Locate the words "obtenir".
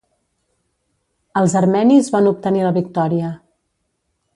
2.33-2.67